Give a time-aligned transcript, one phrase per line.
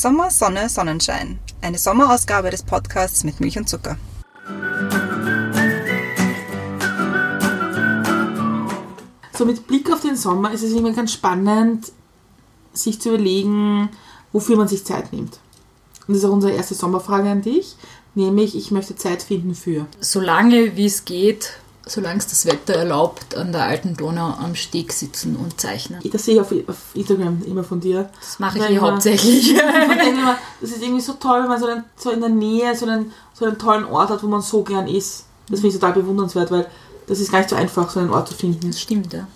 [0.00, 1.38] Sommer, Sonne, Sonnenschein.
[1.60, 3.98] Eine Sommerausgabe des Podcasts mit Milch und Zucker.
[9.34, 11.92] So mit Blick auf den Sommer ist es immer ganz spannend,
[12.72, 13.90] sich zu überlegen,
[14.32, 15.38] wofür man sich Zeit nimmt.
[16.06, 17.76] Und das ist auch unsere erste Sommerfrage an dich,
[18.14, 19.84] nämlich ich möchte Zeit finden für.
[20.00, 24.92] Solange wie es geht, solange es das Wetter erlaubt, an der alten Donau am Steg
[24.92, 26.00] sitzen und zeichnen.
[26.12, 28.08] Das sehe ich auf, auf Instagram immer von dir.
[28.20, 29.50] Das mache ich Weil eh immer- hauptsächlich.
[29.58, 32.86] Immer, das ist irgendwie so toll, wenn man so, einen, so in der Nähe so
[32.86, 35.24] einen, so einen tollen Ort hat, wo man so gern ist.
[35.48, 36.66] Das finde ich total bewundernswert, weil
[37.06, 38.70] das ist gar nicht so einfach, so einen Ort zu finden.
[38.70, 39.26] Das stimmt, ja.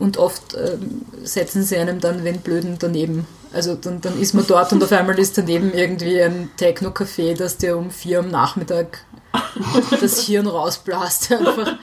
[0.00, 3.26] Und oft ähm, setzen sie einem dann wenn blöden daneben.
[3.52, 7.58] Also dann, dann ist man dort und auf einmal ist daneben irgendwie ein Techno-Café, das
[7.58, 9.04] dir um vier am Nachmittag
[10.00, 11.76] das Hirn rausblast einfach.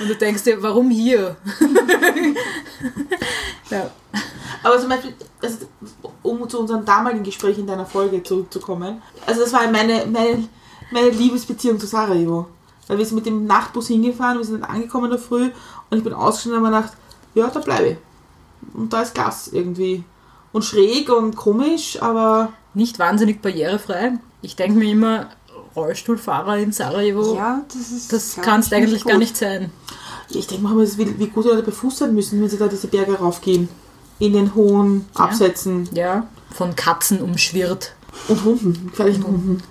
[0.00, 1.36] Und du denkst dir, warum hier?
[3.70, 3.90] ja.
[4.62, 5.58] Aber zum Beispiel, also,
[6.22, 10.48] um zu unserem damaligen Gespräch in deiner Folge zurückzukommen, also das war meine, meine,
[10.90, 12.46] meine Liebesbeziehung zu Sarajevo.
[12.86, 15.50] Weil wir sind mit dem Nachtbus hingefahren, wir sind dann angekommen in der Früh
[15.90, 16.96] und ich bin ausgestiegen und habe mir gedacht,
[17.34, 17.96] ja, da bleibe ich.
[18.74, 20.04] Und da ist Gas irgendwie.
[20.52, 24.12] Und schräg und komisch, aber Nicht wahnsinnig barrierefrei.
[24.42, 25.28] Ich denke mir immer,
[25.76, 28.12] Rollstuhlfahrer in Sarajevo, Ja, das ist.
[28.12, 29.20] das glaub kann es ich, eigentlich nicht gar gut.
[29.20, 29.70] nicht sein.
[30.30, 32.68] ich denke mal, wie, wie gut die Leute bei Fuß sein müssen, wenn sie da
[32.68, 33.68] diese Berge raufgehen.
[34.18, 35.88] In den hohen Absätzen.
[35.92, 37.94] Ja, von Katzen umschwirrt.
[38.26, 39.62] Und Hunden, gefährlichen Hunden.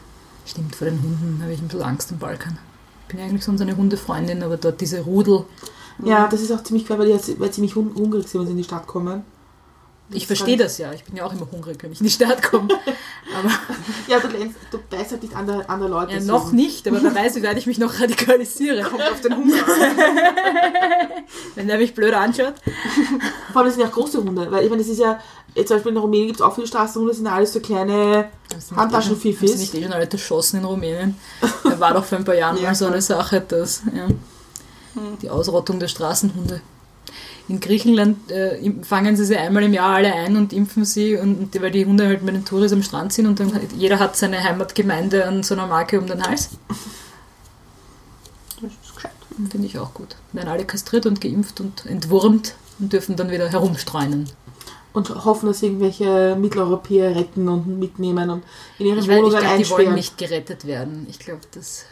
[0.46, 2.58] Stimmt, vor den Hunden habe ich ein bisschen Angst am Balkan.
[3.08, 5.44] Ich bin eigentlich sonst eine Hundefreundin, aber dort diese Rudel.
[6.04, 8.52] Ja, das ist auch ziemlich klar, weil die weil ziemlich hun- hungrig sind, wenn sie
[8.52, 9.24] in die Stadt kommen.
[10.10, 10.94] Ich verstehe das ja.
[10.94, 12.70] Ich bin ja auch immer hungrig, wenn ich in die Stadt komme.
[13.38, 13.50] Aber
[14.08, 16.14] Ja, du, lernst, du weißt halt nicht andere, andere Leute.
[16.14, 16.32] ja, so.
[16.32, 18.84] noch nicht, aber wer weiß, wie weit ich mich noch radikalisiere.
[18.84, 19.98] Kommt auf den Hunger an.
[21.56, 22.54] Wenn der mich blöd anschaut.
[23.52, 25.20] Vor allem das sind ja auch große Hunde, weil ich meine, das ist ja,
[25.56, 28.30] zum Beispiel in Rumänien gibt es auch viele Straßenhunde, das sind ja alles so kleine
[28.78, 29.58] Handtaschenfifis.
[29.58, 31.16] nicht eh schon alle erschossen in Rumänien?
[31.66, 33.02] Da war doch vor ein paar Jahren Ja, mal so eine.
[33.02, 34.08] Sache, dass ja,
[35.22, 36.62] die Ausrottung der Straßenhunde.
[37.50, 41.40] In Griechenland äh, fangen sie sie einmal im Jahr alle ein und impfen sie, und,
[41.40, 44.00] und weil die Hunde halt mit den Touris am Strand sind und dann hat- jeder
[44.00, 46.50] hat seine Heimatgemeinde an so einer Marke um den Hals.
[48.62, 49.12] Das ist gescheit.
[49.50, 50.16] Finde ich auch gut.
[50.34, 54.30] Werden alle kastriert und geimpft und entwurmt und dürfen dann wieder herumstreunen.
[54.94, 58.44] Und hoffen, dass irgendwelche Mitteleuropäer retten und mitnehmen und
[58.80, 61.06] in ihre Ich, weiß, ich Wohnungen glaube, die wollen nicht gerettet werden.
[61.10, 61.86] Ich glaube, das.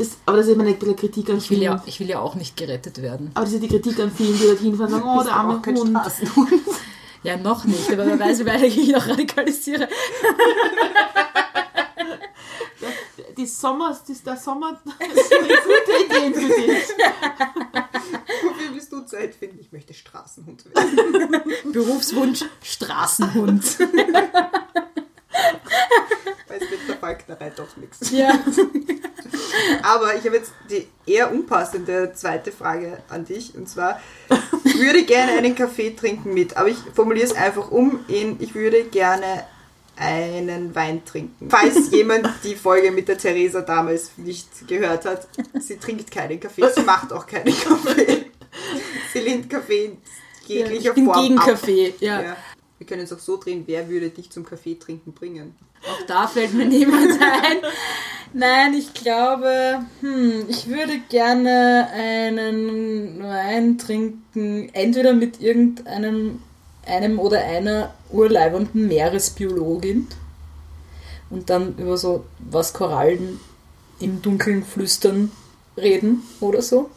[0.00, 1.72] Das, aber das ist immer eine Kritik an Ich will, vielen.
[1.72, 3.32] ja, ich will ja auch nicht gerettet werden.
[3.34, 5.60] Aber das ist die Kritik an vielen, die dorthin fahren und sagen, oh, der arme
[5.62, 5.90] Hund.
[5.90, 6.52] Straßenhund.
[7.22, 9.90] Ja, noch nicht, aber wer weiß, wie weit ich mich noch radikalisiere.
[13.36, 16.88] Die Sommer, das, der Sommer das sind gute Ideen für dich.
[18.42, 19.58] Wofür willst du Zeit finden?
[19.60, 21.42] Ich möchte Straßenhund werden.
[21.72, 23.78] Berufswunsch Straßenhund.
[23.80, 23.90] Weil
[26.48, 28.10] es mit der Falknerei doch nichts.
[28.10, 28.32] Ja.
[29.82, 33.54] Aber ich habe jetzt die eher unpassende zweite Frage an dich.
[33.54, 34.00] Und zwar,
[34.64, 38.54] ich würde gerne einen Kaffee trinken mit, aber ich formuliere es einfach um in, ich
[38.54, 39.44] würde gerne
[39.96, 41.50] einen Wein trinken.
[41.50, 45.28] Falls jemand die Folge mit der Theresa damals nicht gehört hat,
[45.60, 48.30] sie trinkt keinen Kaffee, sie macht auch keinen Kaffee.
[49.12, 49.98] Sie lehnt Kaffee in
[50.46, 51.46] jeglicher ich bin Form gegen ab.
[51.46, 51.94] Kaffee.
[52.00, 52.22] Ja.
[52.22, 52.36] Ja.
[52.80, 55.54] Wir können es auch so drehen, wer würde dich zum Kaffee trinken bringen?
[55.86, 57.58] Auch da fällt mir niemand ein.
[58.32, 66.40] Nein, ich glaube, hm, ich würde gerne einen Wein trinken, entweder mit irgendeinem
[66.86, 70.08] einem oder einer urleibenden Meeresbiologin
[71.28, 73.40] und dann über so was Korallen
[74.00, 75.30] im Dunkeln flüstern
[75.76, 76.88] reden oder so.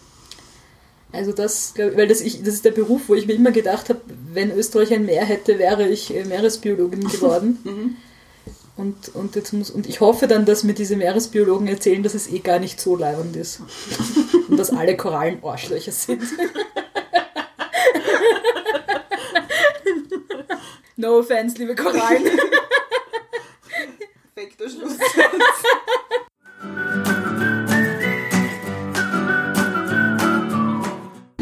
[1.14, 4.02] Also das, weil das, ich, das ist der Beruf, wo ich mir immer gedacht habe,
[4.34, 7.98] wenn Österreich ein Meer hätte, wäre ich äh, Meeresbiologin geworden.
[8.76, 12.28] Und, und, jetzt muss, und ich hoffe dann, dass mir diese Meeresbiologen erzählen, dass es
[12.28, 13.62] eh gar nicht so leibend ist.
[14.50, 16.24] Und dass alle Korallen Arschlöcher sind.
[20.96, 22.24] No offense, liebe Korallen.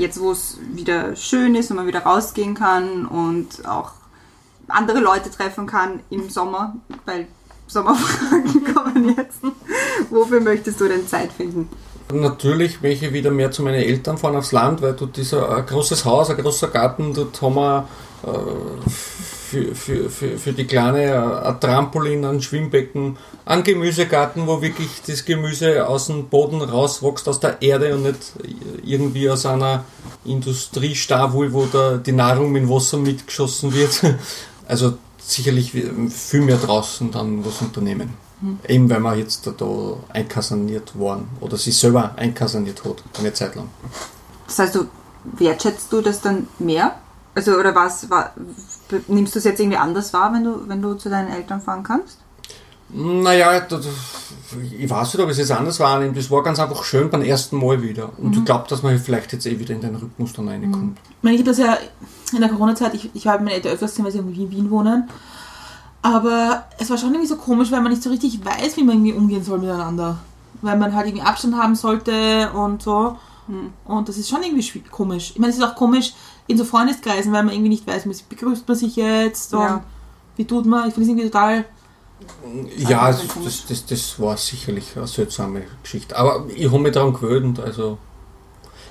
[0.02, 3.92] Jetzt, wo es wieder schön ist und man wieder rausgehen kann und auch
[4.68, 6.76] andere Leute treffen kann im Sommer,
[7.06, 7.28] weil
[7.68, 9.42] Sommerfragen kommen jetzt.
[10.10, 11.70] Wofür möchtest du denn Zeit finden?
[12.12, 16.04] Natürlich ich wieder mehr zu meinen Eltern fahren aufs Land, weil dort ist ein großes
[16.04, 17.88] Haus, ein großer Garten, dort haben wir
[18.24, 18.90] äh,
[19.52, 25.02] für, für, für, für die Kleine ein, ein Trampolin, ein Schwimmbecken, einen Gemüsegarten, wo wirklich
[25.06, 28.34] das Gemüse aus dem Boden rauswächst, aus der Erde und nicht
[28.86, 29.84] irgendwie aus einer
[30.24, 34.02] Industriestawul, wo da die Nahrung mit Wasser mitgeschossen wird.
[34.68, 38.14] Also sicherlich viel mehr draußen dann was unternehmen.
[38.70, 43.56] Eben weil man jetzt da, da einkaserniert worden oder sich selber einkaserniert hat, eine Zeit
[43.56, 43.68] lang.
[44.48, 44.86] Das heißt, du
[45.24, 46.96] wertschätzt du das dann mehr?
[47.36, 48.34] Also, oder was, war,
[49.08, 51.84] nimmst du es jetzt irgendwie anders wahr, wenn du, wenn du zu deinen Eltern fahren
[51.84, 52.18] kannst?
[52.94, 53.88] Naja, das,
[54.78, 56.14] ich weiß nicht, ob ich es jetzt anders wahrnehme.
[56.14, 58.10] Das war ganz einfach schön beim ersten Mal wieder.
[58.18, 60.98] Und ich glaube, dass man vielleicht jetzt eh wieder in den Rhythmus dann reinkommt.
[61.10, 61.78] Ich meine, ich habe das ja
[62.34, 65.10] in der Corona-Zeit, ich, ich habe meine Eltern öfters gesehen, weil sie in Wien wohnen.
[66.02, 68.96] Aber es war schon irgendwie so komisch, weil man nicht so richtig weiß, wie man
[68.96, 70.18] irgendwie umgehen soll miteinander.
[70.62, 73.18] Weil man halt irgendwie Abstand haben sollte und so.
[73.86, 75.32] Und das ist schon irgendwie komisch.
[75.34, 76.14] Ich meine, es ist auch komisch
[76.48, 79.84] in so Freundeskreisen, weil man irgendwie nicht weiß, wie begrüßt man sich jetzt und Ja.
[80.38, 80.88] wie tut man.
[80.88, 81.66] Ich finde es irgendwie total.
[82.78, 86.16] Ja, Also, das, das, das, war sicherlich eine seltsame Geschichte.
[86.18, 87.60] Aber ich habe mich daran gewöhnt.
[87.60, 87.98] Also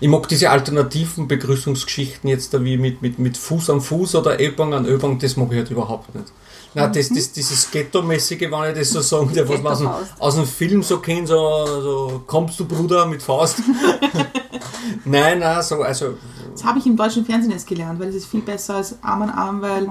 [0.01, 4.41] ich mag diese alternativen Begrüßungsgeschichten jetzt da wie mit, mit, mit Fuß an Fuß oder
[4.41, 6.33] Ellbogen an Ellbogen, das mag ich halt überhaupt nicht.
[6.73, 10.35] Nein, das, das, dieses Ghetto-mäßige, wenn ich das so sagen darf, was man aus aus
[10.37, 11.35] dem Film so kennt, so,
[11.67, 13.57] so kommst du Bruder mit Faust.
[15.05, 16.15] nein, nein, so, also
[16.53, 19.23] Das habe ich im deutschen Fernsehen jetzt gelernt, weil es ist viel besser als Arm
[19.23, 19.91] an Arm, weil,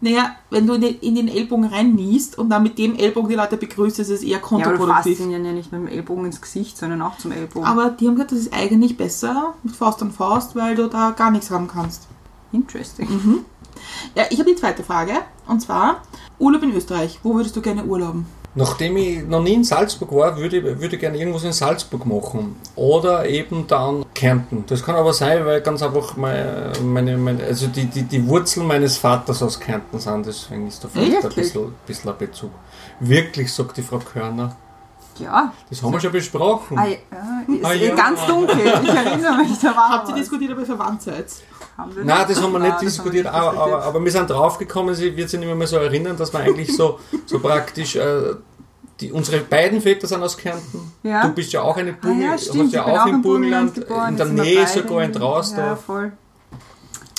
[0.00, 3.98] naja, wenn du in den- Ellbogen reinniest und dann mit dem Ellbogen die Leute begrüßt,
[3.98, 5.20] ist es eher Ja, aber du fasst kontraproduktiv.
[5.20, 7.66] ihn ja nicht mit dem Ellbogen ins Gesicht, sondern auch zum Ellbogen.
[7.68, 11.10] Aber die haben gesagt, das ist eigentlich besser mit Faust an Faust, weil du da
[11.10, 12.08] gar nichts haben kannst.
[12.52, 13.44] Interesting.
[14.14, 15.12] Ja, ich habe die zweite Frage.
[15.46, 16.02] Und zwar,
[16.38, 17.18] Urlaub in Österreich.
[17.22, 18.26] Wo würdest du gerne urlauben?
[18.56, 22.04] Nachdem ich noch nie in Salzburg war, würde ich, würde ich gerne irgendwas in Salzburg
[22.04, 22.56] machen.
[22.74, 24.64] Oder eben dann Kärnten.
[24.66, 28.66] Das kann aber sein, weil ganz einfach meine, meine, meine also die, die, die Wurzeln
[28.66, 30.26] meines Vaters aus Kärnten sind.
[30.26, 32.50] Deswegen ist da vielleicht ein bisschen, bisschen ein Bezug.
[32.98, 34.56] Wirklich, sagt die Frau Körner.
[35.20, 35.52] Ja.
[35.68, 36.76] Das haben wir schon besprochen.
[36.78, 36.96] Ah, ja.
[37.54, 37.94] Ist Ah, eh ja.
[37.94, 38.58] ganz dunkel.
[38.82, 41.26] Ich erinnere mich, da war Habt ihr diskutiert, ob ihr verwandt seid?
[41.76, 44.04] Haben wir Nein, das haben wir Nein, nicht das diskutiert, wir nicht aber, aber, aber
[44.04, 47.38] wir sind draufgekommen, sie wird sich nicht mehr so erinnern, dass wir eigentlich so, so
[47.38, 48.34] praktisch, äh,
[49.00, 50.92] die, unsere beiden Väter sind aus Kärnten.
[51.02, 51.22] Ja.
[51.26, 52.72] Du bist ja auch eine Burgen, Ah, ja, hast stimmt.
[52.72, 55.18] ja ich bin auch auch im Burgenland, geboren, in der Nähe sogar in in- Ja,
[55.20, 55.84] Trausdorf.
[55.84, 56.12] voll.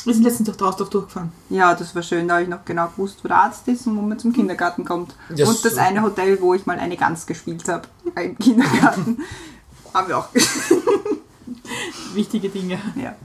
[0.04, 1.32] Wir sind letztens durch Trausdorf durchgefahren.
[1.50, 2.28] Ja, das war schön.
[2.28, 4.84] Da habe ich noch genau gewusst, wo der Arzt ist und wo man zum Kindergarten
[4.84, 5.16] kommt.
[5.36, 7.84] Ja, und das eine Hotel, wo ich mal eine Gans gespielt habe,
[8.20, 9.20] im Kindergarten,
[9.94, 10.28] haben wir auch
[12.14, 12.80] Wichtige Dinge.
[12.96, 13.16] ja.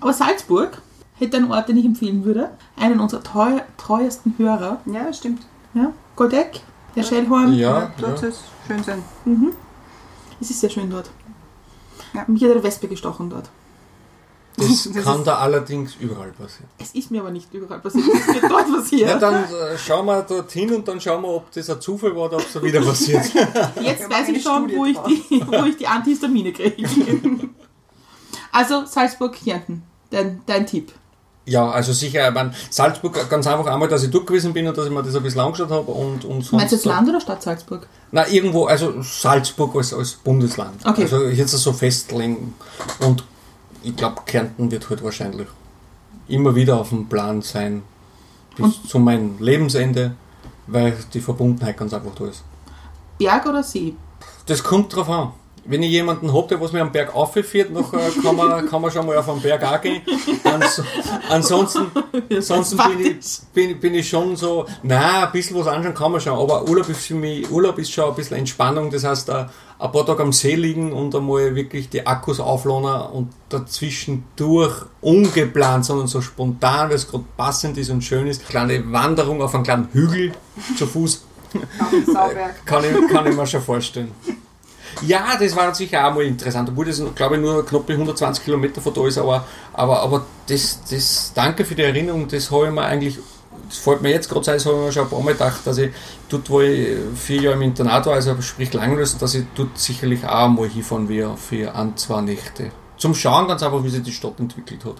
[0.00, 0.82] Aber Salzburg
[1.14, 2.50] hätte einen Ort, den ich empfehlen würde.
[2.76, 4.80] Einen unserer treu, treuesten Hörer.
[4.86, 5.42] ja, stimmt.
[5.74, 5.92] Ja?
[6.14, 6.60] Goldeck,
[6.94, 7.52] der Schellhorn.
[7.54, 8.16] Ja, dort ja.
[8.16, 9.02] soll es schön sein.
[10.40, 11.10] Es ist sehr schön dort.
[12.14, 12.24] Ja.
[12.26, 13.50] Mich hat eine Wespe gestochen dort.
[14.58, 16.68] Das Das kann ist- da allerdings überall passieren.
[16.78, 18.04] Es ist mir aber nicht überall passiert.
[18.12, 19.08] Es ist mir dort passiert.
[19.10, 22.24] Ja, dann äh, schauen wir dorthin und dann schauen wir, ob das ein Zufall war
[22.24, 23.24] oder ob es wieder passiert.
[23.82, 26.88] Jetzt weiß ich schon, wo ich, die, wo ich die Antihistamine kriege.
[28.52, 30.90] Also Salzburg-Kärnten, dein, dein Tipp.
[31.44, 34.86] Ja, also sicher, ich Salzburg ganz einfach einmal, dass ich dort gewesen bin und dass
[34.86, 36.52] ich mir das ein bisschen angeschaut habe und, und sonst.
[36.52, 37.86] Meinst du jetzt Land oder Stadt Salzburg?
[38.10, 40.84] Na, irgendwo, also Salzburg als, als Bundesland.
[40.86, 41.02] Okay.
[41.02, 42.54] Also jetzt so festlegen.
[43.00, 43.22] Und
[43.86, 45.46] ich glaube, Kärnten wird halt wahrscheinlich
[46.26, 47.82] immer wieder auf dem Plan sein.
[48.56, 50.16] Bis zu meinem Lebensende,
[50.66, 52.42] weil die Verbundenheit ganz einfach da ist.
[53.18, 53.94] Berg oder See?
[54.46, 55.32] Das kommt drauf an.
[55.68, 58.90] Wenn ich jemanden habe, der was mir am Berg aufführt, nachher kann man, kann man
[58.90, 60.02] schon mal auf den Berg auch gehen.
[60.44, 60.82] Ans
[61.28, 61.86] ansonsten
[62.30, 66.20] ansonsten bin ich, bin, bin ich schon so, na, ein bisschen was anschauen kann man
[66.20, 69.48] schon, aber Urlaub ist für mich, Urlaub ist schon ein bisschen Entspannung, das heißt, ein,
[69.78, 74.84] ein paar Tage am See liegen und einmal wirklich die Akkus aufladen und dazwischen durch
[75.00, 78.48] ungeplant, sondern so spontan, weil es gerade passend ist und schön ist.
[78.48, 80.32] Kleine Wanderung auf einen kleinen Hügel
[80.76, 81.24] zu Fuß
[81.80, 82.64] Auf dem Sauberg.
[82.64, 84.12] kann ich, kann ich mir schon vorstellen.
[85.02, 88.80] Ja, das war sicher auch mal interessant, obwohl das, glaube ich, nur knapp 120 Kilometer
[88.80, 92.72] von da ist, aber, aber, aber das, das, danke für die Erinnerung, das habe ich
[92.72, 93.18] mir eigentlich,
[93.68, 95.60] das fällt mir jetzt gerade ein, das habe ich mir schon ein paar Mal gedacht,
[95.66, 95.92] dass ich
[96.28, 100.26] dort, wo ich vier Jahre im Internat war, also sprich Langlös, dass ich dort sicherlich
[100.26, 102.70] auch mal hinfahren will für ein, zwei Nächte.
[102.96, 104.96] Zum Schauen ganz einfach, wie sich die Stadt entwickelt hat.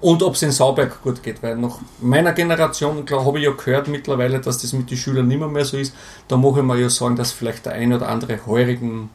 [0.00, 3.50] Und ob es in Sauberg gut geht, weil nach meiner Generation, klar, habe ich ja
[3.50, 5.92] gehört mittlerweile, dass das mit den Schülern nicht mehr, mehr so ist.
[6.28, 9.10] Da mache ich mir ja sagen, dass vielleicht der ein oder andere Heurigen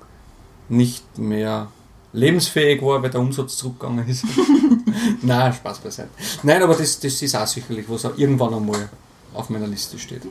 [0.67, 1.67] nicht mehr
[2.11, 4.25] lebensfähig war, weil der Umsatz zurückgegangen ist.
[5.21, 6.09] Nein, Spaß beiseite.
[6.43, 8.89] Nein, aber das, das ist auch sicherlich, was auch irgendwann einmal
[9.33, 10.21] auf meiner Liste steht.